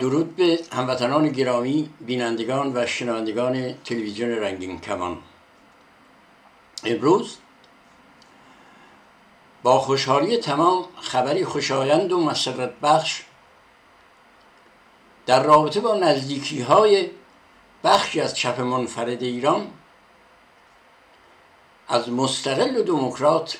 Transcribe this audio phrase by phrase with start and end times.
[0.00, 5.18] درود به هموطنان گرامی بینندگان و شنوندگان تلویزیون رنگین کمان.
[6.84, 7.36] امروز
[9.62, 13.22] با خوشحالی تمام خبری خوشایند و مسرت بخش
[15.26, 17.10] در رابطه با نزدیکی های
[17.84, 19.70] بخشی از چپ منفرد ایران
[21.88, 23.58] از مستقل و دموکرات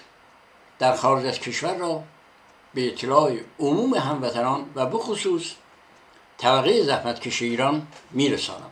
[0.79, 2.03] در خارج از کشور را
[2.75, 5.55] به اطلاع عموم هموطنان و بخصوص
[6.41, 8.71] طبقه زحمتکش ایران میرسانم.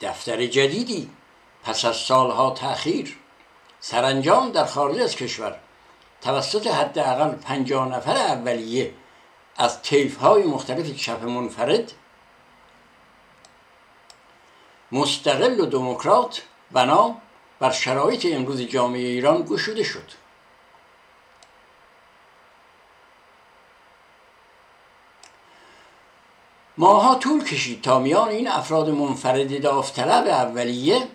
[0.00, 1.10] دفتر جدیدی
[1.62, 3.16] پس از سالها تأخیر
[3.80, 5.56] سرانجام در خارج از کشور
[6.22, 8.94] توسط حداقل پنجاه نفر اولیه
[9.56, 11.92] از طیف های مختلف چپ منفرد
[14.92, 17.16] مستقل و دموکرات بنا
[17.60, 20.10] بر شرایط امروز جامعه ایران گشوده شد.
[26.80, 31.08] ماها طول کشید تا میان این افراد منفرد داوطلب اولیه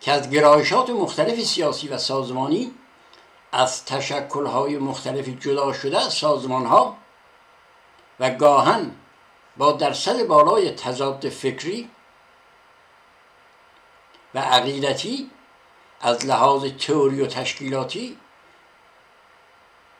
[0.00, 2.74] که از گرایشات مختلف سیاسی و سازمانی
[3.52, 6.96] از تشکلهای مختلف جدا شده از سازمانها
[8.20, 8.90] و گاهن
[9.56, 11.90] با درصد بالای تضاد فکری
[14.34, 15.30] و عقیدتی
[16.00, 18.18] از لحاظ تئوری و تشکیلاتی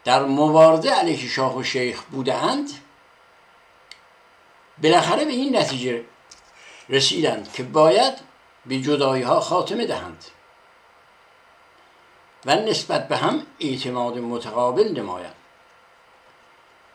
[0.04, 2.70] در مبارزه علیه شاه و شیخ بودند
[4.82, 6.04] بالاخره به این نتیجه
[6.88, 8.14] رسیدند که باید
[8.66, 10.24] به جدایی ها خاتمه دهند
[12.46, 15.34] و نسبت به هم اعتماد متقابل نمایند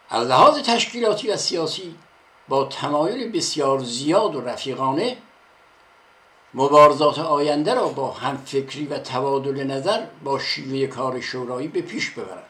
[0.10, 1.96] از لحاظ تشکیلاتی و سیاسی
[2.48, 5.18] با تمایل بسیار زیاد و رفیقانه
[6.54, 12.44] مبارزات آینده را با همفکری و تبادل نظر با شیوه کار شورایی به پیش ببرند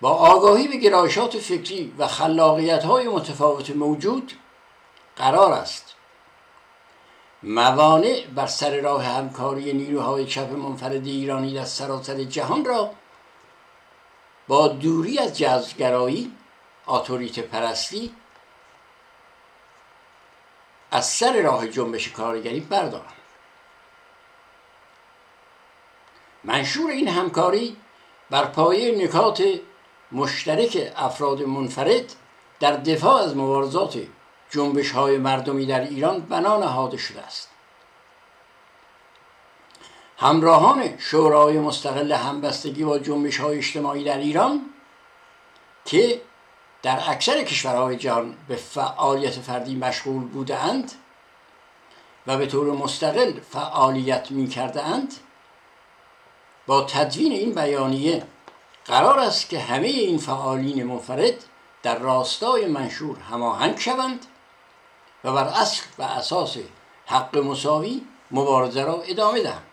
[0.00, 4.32] با آگاهی به گرایشات فکری و خلاقیت های متفاوت موجود
[5.16, 5.94] قرار است.
[7.42, 12.90] موانع بر سر راه همکاری نیروهای چپ منفرد ایرانی در سراسر جهان را
[14.48, 16.32] با دوری از جذبگرایی
[16.86, 18.14] آتوریت پرستی
[20.90, 23.12] از سر راه جنبش کارگری بردارند.
[26.44, 27.76] منشور این همکاری
[28.30, 29.42] بر پایه نکات
[30.12, 32.12] مشترک افراد منفرد
[32.60, 33.98] در دفاع از مبارزات
[34.50, 37.50] جنبش های مردمی در ایران بنا نهاده شده است.
[40.18, 44.60] همراهان شورای مستقل همبستگی با جنبش های اجتماعی در ایران
[45.84, 46.20] که
[46.82, 50.92] در اکثر کشورهای جهان به فعالیت فردی مشغول بودند
[52.26, 55.14] و به طور مستقل فعالیت می اند
[56.66, 58.22] با تدوین این بیانیه
[58.86, 61.44] قرار است که همه این فعالین منفرد
[61.82, 64.26] در راستای منشور هماهنگ شوند
[65.24, 66.56] و بر اصل و اساس
[67.06, 69.66] حق مساوی مبارزه را ادامه دهند.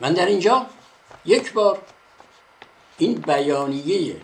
[0.00, 0.66] من در اینجا
[1.24, 1.82] یک بار
[2.98, 4.20] این بیانیه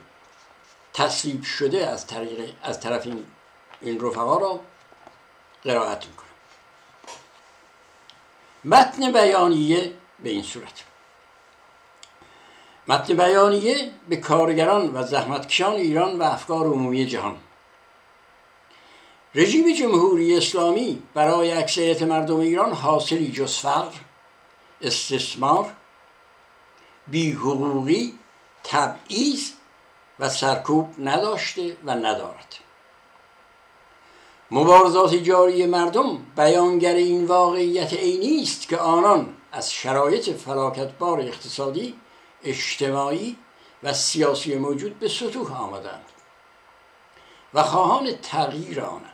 [0.95, 3.27] تصویب شده از, طریق از طرف این,
[3.81, 4.61] این رفقا را
[5.65, 6.29] قرائت می‌کنم.
[8.65, 10.92] متن بیانیه به این صورت.
[12.93, 17.37] متن بیانیه به کارگران و زحمتکشان ایران و افکار عمومی جهان.
[19.35, 23.97] رژیم جمهوری اسلامی برای اکثریت مردم ایران حاصلی جز فقر
[24.81, 25.67] استثمار
[27.07, 28.19] بیحقوقی
[28.65, 29.51] تبعیض
[30.21, 32.55] و سرکوب نداشته و ندارد.
[34.51, 41.95] مبارزات جاری مردم بیانگر این واقعیت عینی است که آنان از شرایط فلاکتبار اقتصادی
[42.45, 43.37] اجتماعی
[43.83, 46.05] و سیاسی موجود به سطوح آمدند
[47.55, 49.13] و خواهان تغییر آنند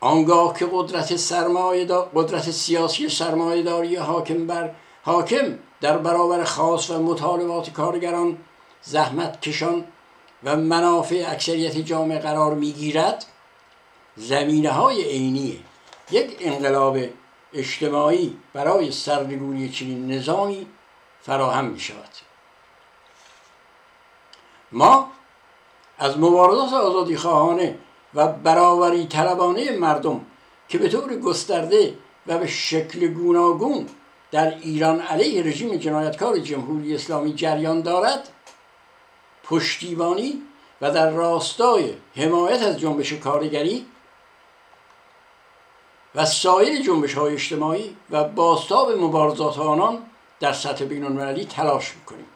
[0.00, 7.70] آنگاه که قدرت سرمایه قدرت سیاسی سرمایهداری حاکم بر حاکم در برابر خاص و مطالبات
[7.70, 8.38] کارگران
[8.82, 9.84] زحمت کشان
[10.44, 13.26] و منافع اکثریت جامعه قرار می‌گیرد
[14.16, 15.64] زمینه های عینی
[16.10, 16.98] یک انقلاب
[17.52, 20.66] اجتماعی برای سرنگونی چنین نظامی
[21.22, 22.08] فراهم می شود
[24.72, 25.10] ما
[25.98, 27.78] از مبارزات آزادی خواهانه
[28.14, 30.26] و برابری طلبانه مردم
[30.68, 31.94] که به طور گسترده
[32.26, 33.86] و به شکل گوناگون
[34.30, 38.28] در ایران علیه رژیم جنایتکار جمهوری اسلامی جریان دارد
[39.44, 40.42] پشتیبانی
[40.80, 43.86] و در راستای حمایت از جنبش کارگری
[46.14, 50.09] و سایر جنبش های اجتماعی و باستاب مبارزات آنان
[50.40, 52.26] در سطح بین المللی تلاش می‌کنیم.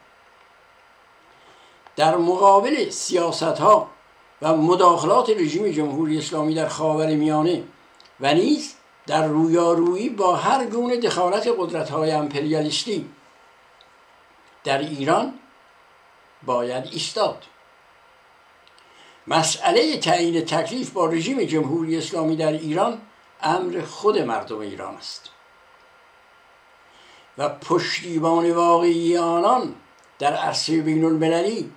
[1.95, 3.89] در مقابل سیاست ها
[4.41, 7.63] و مداخلات رژیم جمهوری اسلامی در خاور میانه
[8.19, 8.75] و نیز
[9.07, 13.09] در رویارویی با هر گونه دخالت قدرت های امپریالیستی
[14.63, 15.33] در ایران
[16.43, 17.43] باید ایستاد.
[19.27, 23.01] مسئله تعیین تکلیف با رژیم جمهوری اسلامی در ایران
[23.41, 25.29] امر خود مردم ایران است.
[27.37, 29.75] و پشتیبان واقعی آنان
[30.19, 31.71] در عرصه بین المللی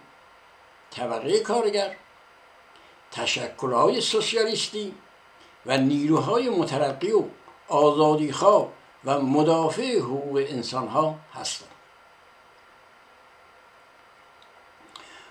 [0.91, 1.97] طبقه کارگر
[3.11, 4.95] تشکلهای سوسیالیستی
[5.67, 7.23] و نیروهای مترقی و
[7.69, 8.69] آزادیخواه
[9.05, 11.71] و مدافع حقوق انسانها هستند.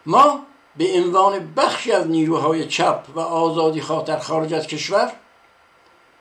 [0.06, 0.40] ما
[0.78, 5.12] به عنوان بخشی از نیروهای چپ و آزادی در خارج از کشور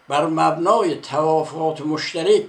[0.08, 2.46] بر مبنای توافقات مشترک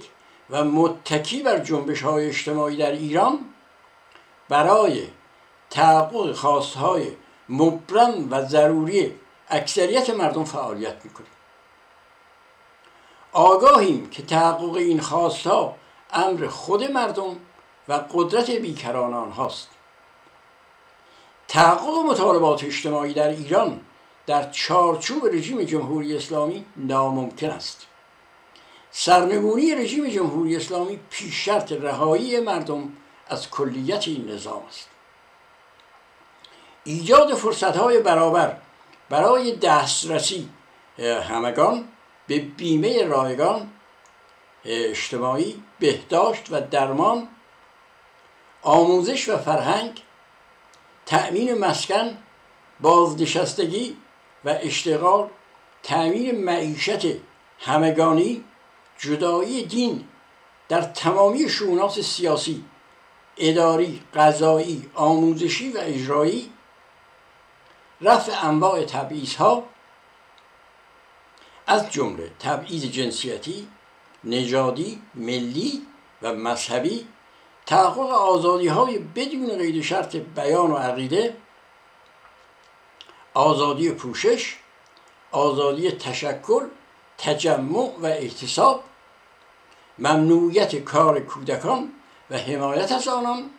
[0.50, 3.38] و متکی بر جنبش های اجتماعی در ایران
[4.48, 5.08] برای
[5.70, 7.06] تحقق خواستهای
[7.48, 9.14] مبرم و ضروری
[9.48, 11.30] اکثریت مردم فعالیت می‌کنیم.
[13.32, 15.76] آگاهیم که تحقق این خواستها
[16.12, 17.36] امر خود مردم
[17.88, 19.68] و قدرت بیکران آنهاست.
[21.48, 23.80] تحقق مطالبات اجتماعی در ایران
[24.26, 27.86] در چارچوب رژیم جمهوری اسلامی ناممکن است.
[28.90, 32.92] سرنگونی رژیم جمهوری اسلامی پیش شرط رهایی مردم
[33.28, 34.88] از کلیت این نظام است.
[36.84, 38.56] ایجاد فرصتهای برابر
[39.08, 40.48] برای دسترسی
[41.28, 41.88] همگان
[42.26, 43.70] به بیمه رایگان
[44.64, 47.28] اجتماعی بهداشت و درمان
[48.62, 50.02] آموزش و فرهنگ
[51.06, 52.18] تأمین مسکن
[52.80, 53.96] بازنشستگی
[54.44, 55.28] و اشتغال
[55.82, 57.06] تأمین معیشت
[57.58, 58.44] همگانی
[58.98, 60.08] جدایی دین
[60.68, 62.64] در تمامی شونات سیاسی
[63.36, 66.52] اداری قضایی آموزشی و اجرایی
[68.00, 69.64] رفع انواع تبعیض ها
[71.66, 73.68] از جمله تبعیض جنسیتی
[74.24, 75.86] نژادی ملی
[76.22, 77.06] و مذهبی
[77.66, 81.36] تحقق آزادی های بدون قید شرط بیان و عقیده
[83.34, 84.56] آزادی پوشش
[85.30, 86.66] آزادی تشکل
[87.18, 88.84] تجمع و احتساب
[89.98, 91.92] ممنوعیت کار کودکان
[92.30, 93.50] و حمایت از آنان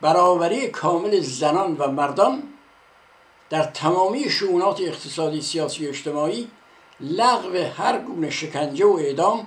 [0.00, 2.42] برابری کامل زنان و مردان
[3.50, 6.48] در تمامی شونات اقتصادی سیاسی و اجتماعی
[7.00, 9.46] لغو هر گونه شکنجه و اعدام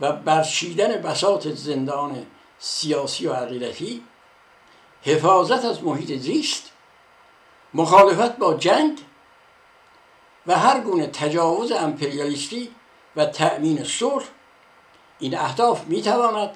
[0.00, 2.26] و برچیدن بساط زندان
[2.58, 4.04] سیاسی و عقیدتی
[5.02, 6.72] حفاظت از محیط زیست
[7.74, 8.98] مخالفت با جنگ
[10.46, 12.70] و هر گونه تجاوز امپریالیستی
[13.16, 14.24] و تأمین صلح
[15.18, 16.50] این اهداف می تواند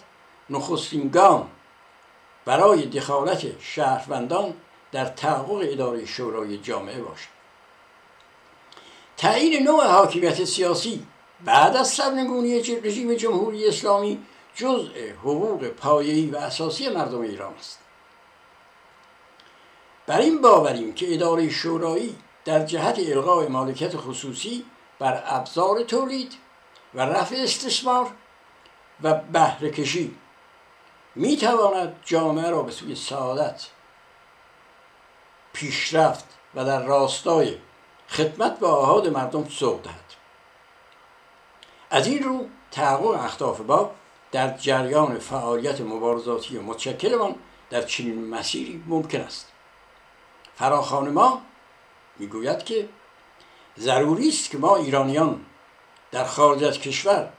[0.50, 1.50] نخستین گام
[2.44, 4.54] برای دخالت شهروندان
[4.92, 7.28] در تحقق اداره شورای جامعه باشد.
[9.16, 11.06] تعیین نوع حاکمیت سیاسی
[11.44, 14.18] بعد از سرنگونی رژیم جمهوری اسلامی
[14.54, 14.90] جزء
[15.22, 17.78] حقوق پایه‌ای و اساسی مردم ایران است.
[20.06, 24.64] بر این باوریم که اداره شورایی در جهت الغای مالکیت خصوصی
[24.98, 26.32] بر ابزار تولید
[26.94, 28.10] و رفع استثمار
[29.03, 30.17] و بهره کشی.
[31.15, 33.67] می تواند جامعه را به سوی سعادت
[35.53, 37.58] پیشرفت و در راستای
[38.08, 40.05] خدمت به آهاد مردم سوق دهد.
[41.91, 43.94] از این رو تحقق اهداف باب
[44.32, 47.34] در جریان فعالیت مبارزاتی متشکلمان
[47.70, 49.53] در چنین مسیری ممکن است.
[50.55, 51.43] فراخان ما
[52.19, 52.89] می‌گوید که
[53.79, 55.46] ضروری است که ما ایرانیان
[56.11, 57.32] در خارج از کشور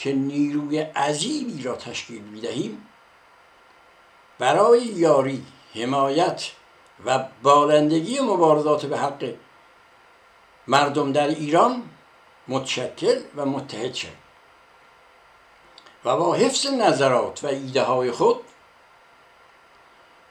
[0.00, 2.86] که نیروی عظیمی را تشکیل می‌دهیم
[4.38, 6.50] برای یاری حمایت
[7.04, 9.34] و بالندگی مبارزات به حق
[10.66, 11.82] مردم در ایران
[12.48, 14.08] متشکل و متحد شد
[16.04, 18.40] و با حفظ نظرات و ایده های خود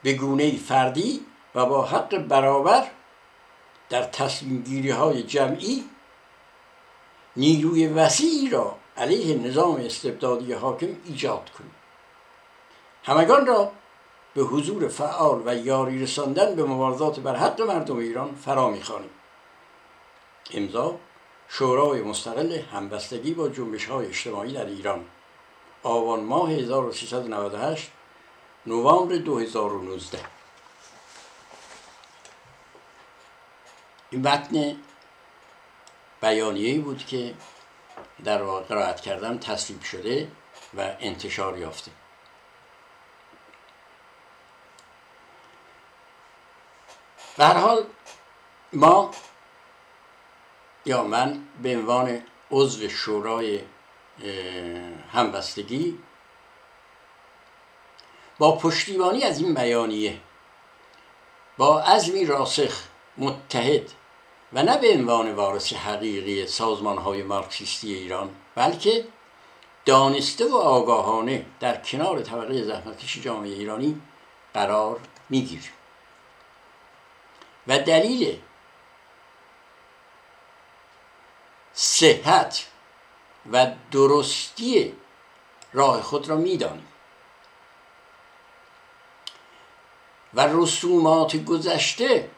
[0.02, 2.86] به گونه فردی و با حق برابر
[3.88, 5.84] در تصمیم گیری های جمعی
[7.36, 11.74] نیروی وسیعی را علیه نظام استبدادی حاکم ایجاد کنیم
[13.04, 13.72] همگان را
[14.34, 19.10] به حضور فعال و یاری رساندن به مبارزات بر حق مردم ایران فرا می‌خوانیم.
[20.54, 20.98] امضا
[21.48, 25.04] شورای مستقل همبستگی با جنبش های اجتماعی در ایران.
[25.82, 27.90] آبان ماه 1398
[28.66, 30.18] نوامبر 2019
[34.10, 34.76] این متن
[36.22, 37.34] بیانیه‌ای بود که
[38.24, 40.30] در واقع قرائت کردم تصویب شده
[40.76, 41.90] و انتشار یافته.
[47.36, 47.84] به حال
[48.72, 49.10] ما
[50.84, 53.60] یا من به عنوان عضو شورای
[55.12, 55.98] همبستگی
[58.38, 60.20] با پشتیبانی از این بیانیه
[61.58, 62.82] با عزمی راسخ
[63.18, 63.90] متحد
[64.52, 69.04] و نه به عنوان وارث حقیقی سازمان های مارکسیستی ایران بلکه
[69.84, 74.00] دانسته و آگاهانه در کنار طبقه زحمتکش جامعه ایرانی
[74.54, 75.72] قرار می‌گیریم.
[77.66, 78.38] و دلیل
[81.72, 82.66] صحت
[83.52, 84.94] و درستی
[85.72, 86.86] راه خود را می‌دانیم.
[90.34, 92.30] و رسومات گذشته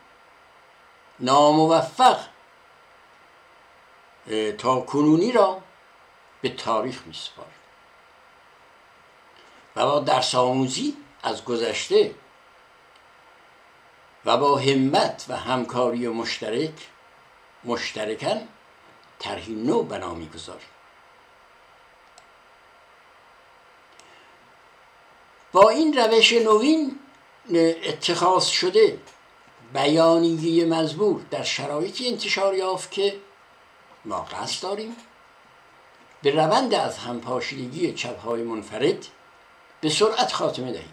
[1.22, 2.18] ناموفق
[4.58, 5.62] تا کنونی را
[6.40, 7.52] به تاریخ میسپاریم
[9.76, 12.14] و با درس آموزی از گذشته
[14.24, 16.88] و با همت و همکاری مشترک
[17.64, 18.48] مشترکن
[19.18, 20.68] طرحی نو بنا می‌گذاریم.
[25.52, 26.98] با این روش نوین
[27.84, 28.98] اتخاذ شده
[29.72, 33.16] بیانیه مزبور در شرایطی انتشار یافت که
[34.04, 34.96] ما قصد داریم.
[36.22, 39.06] به روند از همپاشیدگی چپهای منفرد
[39.80, 40.92] به سرعت خاتمه دهیم.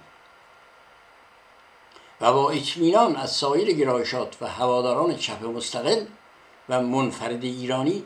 [2.22, 6.06] و با اطمینان از سایر گرایشات و هواداران چپ مستقل
[6.70, 8.04] و منفرد ایرانی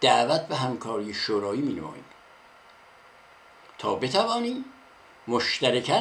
[0.00, 2.04] دعوت به همکاری شورایی می نماییم
[3.78, 4.64] تا بتوانیم
[5.28, 6.00] مشترکاً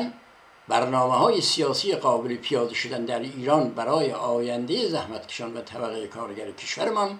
[0.67, 7.19] برنامه های سیاسی قابل پیاده شدن در ایران برای آینده زحمتکشان و طبقه کارگر کشورمان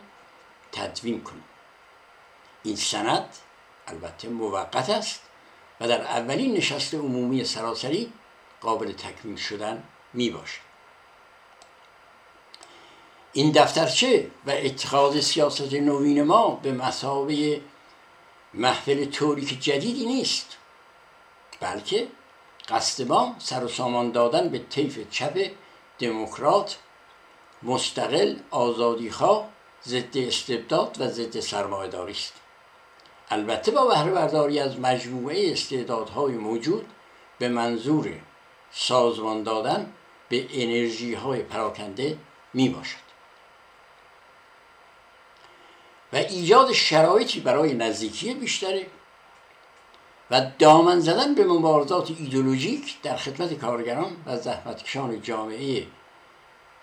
[0.72, 1.44] تدوین کنیم.
[2.64, 3.30] این سند
[3.88, 5.22] البته موقت است
[5.82, 8.14] و در اولین نشست عمومی سراسری
[8.62, 9.84] قابل تکمیل شدن
[10.14, 10.66] می باشد
[13.34, 17.62] این دفترچه و اتخاذ سیاست نوین ما به مسابه
[18.54, 20.58] محفل توریک جدیدی نیست
[21.60, 22.08] بلکه
[22.70, 25.52] قصد ما سر و سامان دادن به طیف چپ
[26.00, 26.78] دموکرات
[27.64, 29.50] مستقل آزادیخواه
[29.88, 32.34] ضد استبداد و ضد سرمایهداری است.
[33.30, 36.86] البته با بهره برداری از مجموعه استعدادهای موجود
[37.40, 38.14] به منظور
[38.72, 39.94] سازمان دادن
[40.30, 42.18] به انرژی های پراکنده
[42.54, 43.06] می باشد
[46.14, 48.86] و ایجاد شرایطی برای نزدیکی بیشتری
[50.32, 55.88] و دامن زدن به مبارزات ایدولوژیک در خدمت کارگران و زحمتکشان جامعه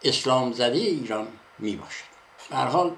[0.02, 2.04] اسلام زده ایران می باشد.
[2.50, 2.96] حال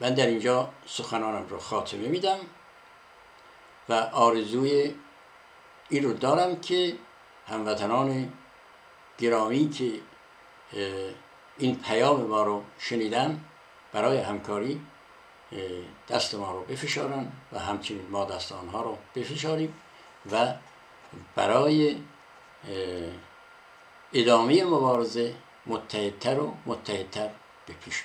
[0.00, 2.38] من در اینجا سخنانم رو خاتمه میدم
[3.88, 4.94] و آرزوی
[5.88, 6.96] این رو دارم که
[7.46, 8.32] هموطنان
[9.18, 9.92] گرامی که
[11.58, 13.44] این پیام ما رو شنیدن
[13.92, 14.80] برای همکاری
[16.08, 19.74] دست ما رو بفشارن و همچنین ما دست آنها رو بفشاریم
[20.32, 20.54] و
[21.34, 21.96] برای
[24.12, 25.34] ادامه مبارزه
[25.66, 27.30] متحدتر و متحدتر
[27.66, 28.04] به پیش